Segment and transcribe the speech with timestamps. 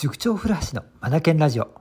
[0.00, 1.74] 塾長古橋のマナケンラジオ。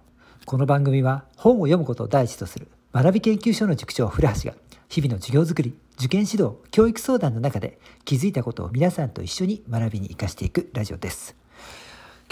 [0.48, 4.56] この番組は本を読むことを第一とする学び研究所の塾長古橋が
[4.90, 11.36] 日々の授業づくり受験指導教育相談の中で気づいたことを皆さんと一緒に学びに生かしていくラジオです。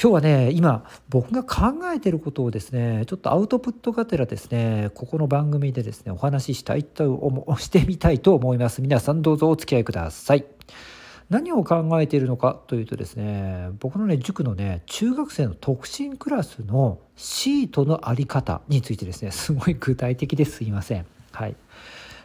[0.02, 7.06] 今日はね今僕が考えていることをですねちょっとアウトプットがてらですねここの番組でですねお話ししたいと
[7.60, 8.82] してみたいと思います。
[8.82, 10.46] 皆さんどうぞお付き合いください。
[11.30, 21.06] 何を考えているのかというとですね僕のね塾のね中学生の特進クラスのシートの在り方についてですねすごい具体的ですいません。
[21.32, 21.56] はい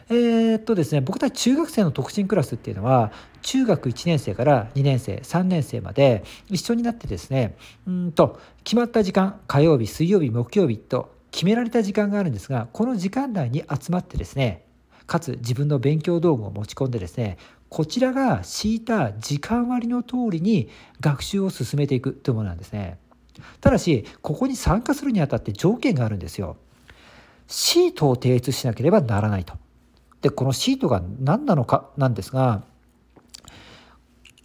[0.09, 3.11] えー、っとですね僕たち中学生の特進クラスっていうのは
[3.41, 7.55] 中学1年生から2年生3年生まで一緒になってですね
[7.87, 14.65] うんと決まった時間火曜日水曜日木曜日と決められた時間があるんですがこの時間内に集まってですね
[15.07, 17.37] かつ自分の勉強道具を持ち込んでですね
[17.71, 20.67] こちらが敷いた時間割の通りに
[20.99, 22.99] 学習を進めていくというものなんですね。
[23.61, 26.57] ただしここに参加するにあたって条件があるんですよ。
[27.47, 29.53] シートを提出しなければならないと。
[30.21, 32.63] でこのシートが何なのかなんですが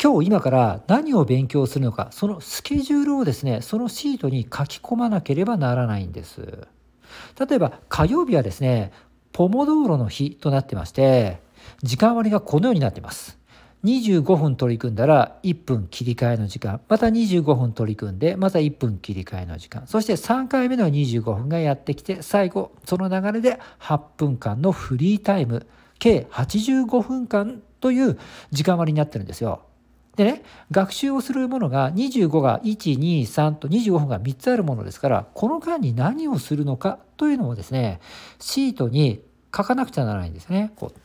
[0.00, 6.68] 今日今から何を勉強するのかそのスケジュールをですねそのシートに書き込まなければならないんです。
[7.40, 8.92] 例えば火曜日はですね
[9.32, 11.44] ポモドーロの日となってまして
[11.82, 13.38] 時間割がこのようになっています。
[13.84, 25.66] 25分取り組んだら1分切り替えの時間また25分取り組んでまた1分切り替えの時間そして3回目の25分がやってきて最後その流れで8分間のフリータイム
[25.98, 28.18] 計85分間という
[28.50, 29.62] 時間割になってるんですよ。
[30.16, 38.00] でね学習をするものが25が123と25分が3つあるものですからこの間に何をするのかというのをですね
[38.40, 39.22] シートに
[39.54, 40.72] 書かなくちゃならないんですね。
[40.76, 41.00] こう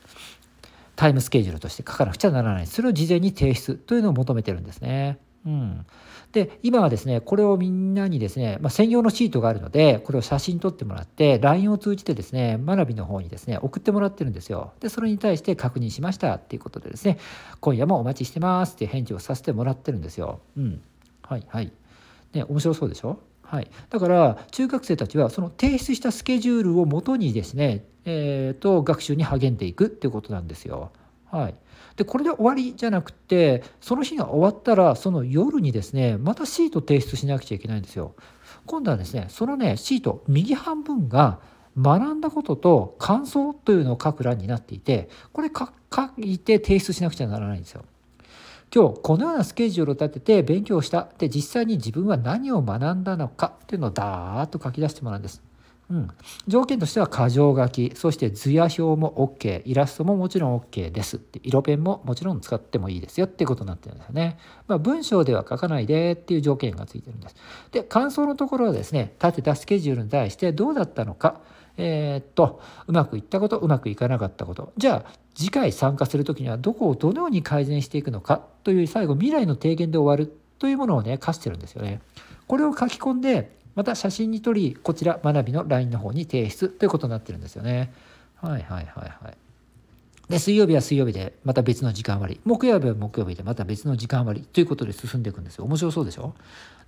[1.02, 2.68] タイムスケジュールとして書かなくちゃならない。
[2.68, 5.18] それを事前に提出というのを求めてるんですね。
[5.48, 5.84] うん、
[6.32, 14.74] で今はですねこれをみんなにですね、まあ、専用のシートがあるのでこれを写真撮ってもらって LINE を通じてですね学びの方にですね送ってもらってるんですよ。
[14.80, 17.18] でそれに対して確認しましたっていうことでですね
[17.60, 20.40] 今夜もお待ちしてますっていう返事をさせてもらってるんですよ。
[20.56, 20.82] うん、
[21.24, 21.72] はいはい。
[22.34, 23.18] ね面白そうでしょ？
[23.52, 30.94] はい、だから中学生たちはその提出したスケジュールをもとにですね、えーと、学習に励んでいくっていうことなんですよ。
[31.26, 31.56] はい、
[31.98, 38.16] でこれで終わりじゃなくてその日が終わったらその夜にですねまたシート提出しなくちゃいけないんですよ。
[38.66, 41.40] 今度はですねそのねシート右半分が
[41.78, 45.68] 学んだことと感想というのを書く欄になっていてこれ書
[46.18, 47.84] いて提出しなくちゃならないんですよ。
[48.74, 55.44] 今日このようなスケジュールを立てて勉強したで実際に自分は何を学んだのかっていうのをダーッと書き出してもらうんです。
[55.90, 56.08] うん、
[56.48, 64.38] 条件としては箇条書きそして図や表も OK イラストももちろん OK ですって色ペンももちろん使ってもいいですよっていうことになってるんですよね。
[64.70, 67.36] まあ、文章では書かないでっていう条件がついてるんです。
[67.72, 71.42] で感想のところはですね立てたスケジュールに対してどうだったのか
[71.84, 82.02] えー、っとうまくいったことうまくいかなかったことじゃあ次回参加する時にはどこをどのように改善していくのかという最後未来の提言で終わるというものをね課してるんですよね。
[82.48, 87.92] これを書き込んでまた写真に撮りこちら学びの LINE の方に提出ということになってるんですよね。
[88.36, 89.38] はいはいはいはい。
[90.32, 96.34] で水曜日は水曜日でまた別の時間割木曜日は木曜日でまた別の時間割ということで進んでいくんですよ面白そうでしょ？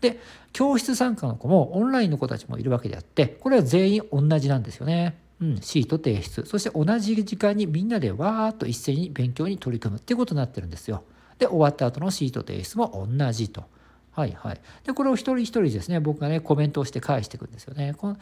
[0.01, 0.19] で
[0.51, 5.17] 教室参加の子もオンラインの子たちもいるわけであってこれは全員同じなんですよね。
[5.41, 11.03] うん、シート提出そして同じ時間にみんなでわーっと一斉に勉強に取り組むっていうことになってるんですよ。
[11.37, 13.65] で終わった後のシート提出も同じと。
[14.11, 14.61] はいはい。
[14.85, 17.95] で、これを一人一人ですね、僕がね、コメントをして返していくんですよね。
[17.97, 18.17] この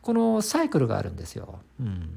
[0.00, 1.58] このサイクルがあるんですよ。
[1.80, 2.08] うん、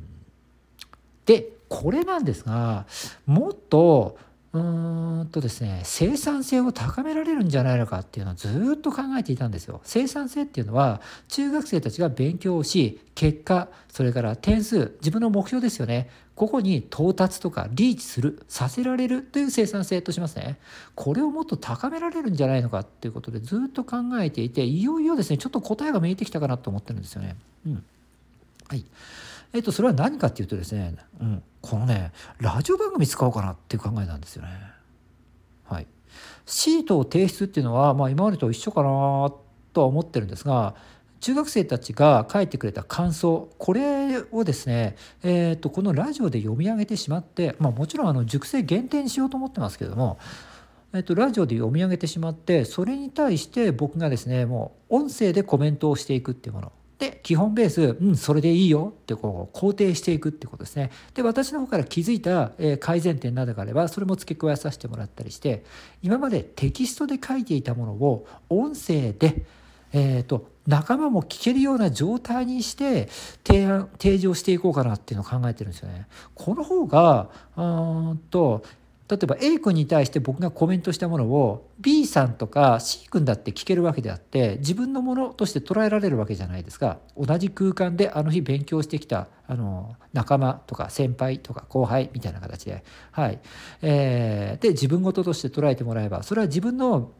[1.25, 2.85] で、これなんですが、
[3.25, 4.17] もっと
[4.51, 9.79] うーんとですね生産性を高められるんじゃないのかっていうのをずっと考えていたんですよ。
[9.83, 20.57] 生産性っていうのは中学生たちが勉強をし結果それから点数自分の目標ですよねここに到達とかリーチするさせられるという生産性としますね。
[20.95, 27.35] これをもっと高められるんじゃないのかっていうことでずっと考えていていよいよですねちょっと答えが見えてきたかなと思ってるんですよね。
[27.67, 27.83] うん、
[28.69, 28.85] はい
[29.51, 34.49] えっと、それは何かっていうとですね、うん、このね、ラジオ番組使おうかなっていう考えなんですよね。
[35.67, 35.87] はい。
[36.45, 39.33] シートを提出っていうのは、まあ、今までと一緒かな
[39.73, 40.75] とは思ってるんですが、
[41.19, 50.17] 中学生たちが書いてくれた感想これをですね、えーと、このラジオで読み上げてしまって、まあ、もちろんあの熟成限定にしようと思ってますけれども、
[50.93, 60.91] えーとラジオで読み上げてしまってそれに対して僕がですねもう音声でコメントをしていくっていうもので基本ベース、うん、それでいいよってこう肯定していくってことですね。
[61.13, 65.63] で私の方から気づいた、え改善点などがあればそれも付け加えさせてもらったりして
[66.03, 69.43] 今までテキストで書いていたものを音声で、
[69.93, 73.07] えーと、仲間も聞けるような状態にして
[73.47, 76.07] 提案提示をしていこうかなっていうのを考えてるんですよね。
[76.35, 77.61] この方がう
[78.13, 78.63] んと
[79.09, 93.39] 例えば A 君に対して僕がコメントしたものを B さんとか C 君だって聞けるわけであって自分のものとして捉えられるわけじゃないですか同じ空間であの日勉強してきたあの仲間とか先輩とか後輩みたいな形で,、はい
[93.81, 97.11] えー、で自分事として捉えてもらえばそれは自分の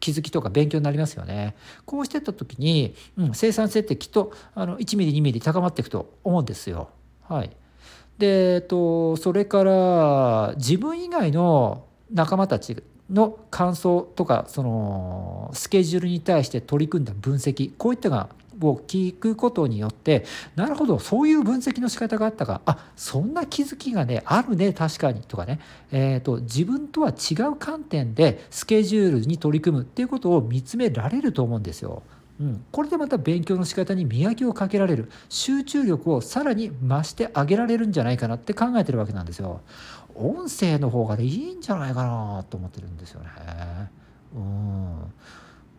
[0.00, 1.56] 気づきとか勉強になりますよね。
[1.84, 6.88] こうしてった時に、うん、生産性ってきっとあの1ミリ2ミリ高まっていくと思うんですよ。
[7.28, 7.50] はい、
[8.20, 18.28] で、えっと、それから自分以外の仲間たちの感想とかそのスケジュールに対して取り組んだ分析こういったが
[18.62, 22.60] を聞くことによってなるほどそういう分析の仕方があったか。
[22.66, 25.22] あそんな気づきがねあるね確かに。
[25.22, 32.02] とかね、えー、と自分とは違う観点でスケジュールに取り組むっていうことを見つめられると思うんですよ。
[32.40, 39.60] うん、これでまた勉強の仕方に磨きをかけられる集中力をさらに増してあげられるんじゃないかなって考えてるわけなんですよ。
[40.14, 43.28] 音声の方がいいんじゃないかなと思ってるんですよね。
[44.34, 45.12] うん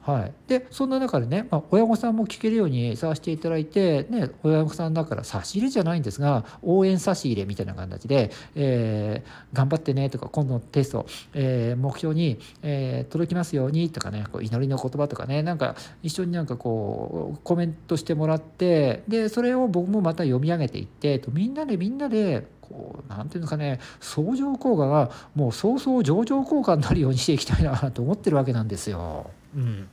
[0.01, 29.29] はい、でそんな中でね、まあ、親御さんも聞けるようにさせていただいて、ね、親御さんだから差し入れじゃないんですが応援差し入れみたいな形で、えー、頑張ってねとか今度のテスト、えー、目標に、えー、届きますようにとかねこう祈りの言葉とかねなんか一緒になんかこうコメントしてもらってでそれを僕もまた読み上げていってとみんなでみんなでこう何て言うんですかね相乗効果がもう早々上場効果になるようにしていきたいなと思ってるわけなんですよ。
[29.55, 29.87] うん。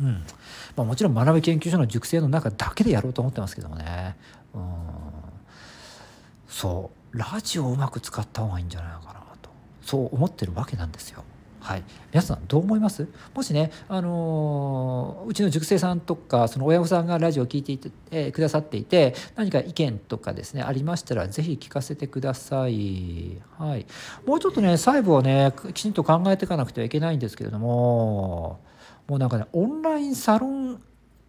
[0.00, 0.24] うん。
[0.76, 4.16] まあ、もちろん学び研究所の熟成の中だけでやろうと思ってますけどもね、
[4.54, 4.62] うん、
[6.48, 7.18] そう。
[7.18, 9.50] ラジオをうまく使った方がいいんじゃないかなと。
[9.82, 11.22] そう思ってるわけなんですよ。
[11.60, 11.82] はい、
[12.12, 13.08] 皆さんどう思います？
[13.32, 23.86] もしね、あのー、うちの塾生さんとかその親御さんがラジオを聴いていて、えー、くださっていて何か意見とかですねありましたら是非聞かせてください、はい、
[24.26, 28.60] もうちょっとね細部をねきちんと考えていかなくてはいけないんですけれども
[29.06, 30.82] もうなんかねオンラインサロン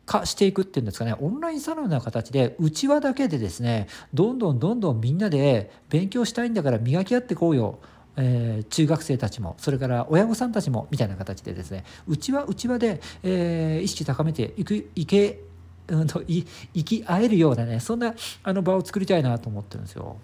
[0.06, 1.16] 化していくっていうんですかね。
[1.20, 7.80] オンラインサロンの形でうちわだけでですねどんどんどんどんみんなで勉強したいんだから磨き合ってこうよ。
[8.18, 11.84] えー、中学生たちもそれから親御さんたちもみたいな形でですね。
[12.08, 15.42] うちはうちわで、えー、意識高めていくいけ、
[15.90, 20.16] うんと、い生き合えるようなねそんなあの場を作りたいなと思ってるんですよ。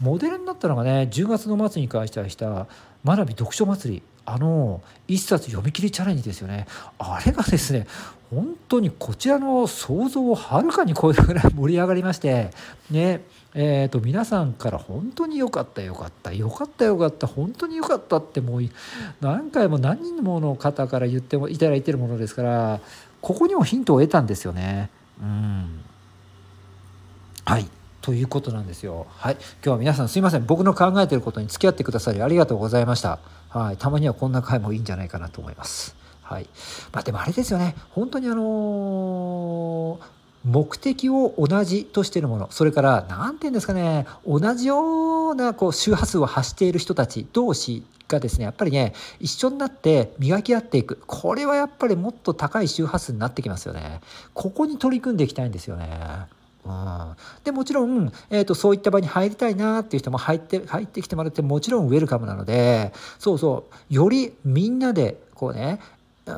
[0.00, 2.66] モデルになったのがね10月の末に開催した
[3.04, 4.02] 学び読書祭り。
[4.30, 6.66] あの一冊読み切りチャレンジですよね。
[6.98, 7.86] あれがですね
[8.30, 12.50] 本当にこちらの想像をはるかに超えるぐらい盛り上がりまして
[12.90, 13.22] ね
[13.54, 18.62] えーと、皆さんから本当に良かった良かった良かった良かった本当に良かったってもう
[19.22, 22.80] 何回も何人もの方から言ってもいただいてるものですから
[23.22, 24.90] ここにもヒントを得たんですよね。
[25.20, 25.80] うん。
[27.46, 27.66] はい。
[28.08, 29.06] ということなんですよ。
[29.10, 29.34] はい。
[29.34, 30.46] 今日は皆さんすいません。
[30.46, 33.18] 僕の考えてることに付き合ってくださりありがとうございました。
[33.50, 33.76] はい。
[33.76, 35.94] たまにはこんな回もいいんじゃないかなと思います。
[36.22, 36.48] はい。
[36.90, 37.74] まあでもあれですよね。
[37.90, 40.00] 本当にあのー、
[40.44, 54.00] 目的を同じとしているものそれから何て言うんですかね同じようなこう周波数を発している人たち同士がですねやっぱりね一緒になって磨き合っていくこれはやっぱりもっと高い周波数になってきますよね
[54.32, 56.28] ここに取り組んでいきたいんですよね
[56.68, 65.80] うん、でもちろん、えーと、そういった場に入りたいなっていう人も入って入ってきてもらってもちろんウェルカムなのでそうそうよりみんなでこうね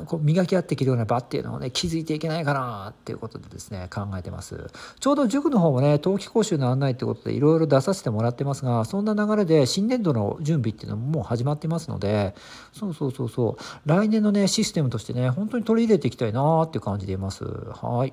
[0.06, 4.70] こう磨き合っていけるような場っていうのをね築いていけないかなっていうことでですね考えてます。
[5.00, 12.34] ちょうど塾の方もね冬季講習の案内ってことでいろいろ出させてもらってますがそんな流れで新年度の準備っていうのももう始まってますので
[12.72, 17.44] そうそうそうそう来年のねシステムとしてね本当に取り入れていきたいなっていう感じでいます。
[17.44, 18.12] はい。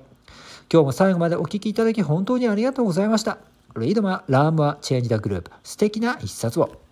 [0.70, 3.38] 今日も最後までお聴きいただき本当にありがとうございました。
[3.78, 6.87] Read more, learn more, change the globe 素敵な一冊を。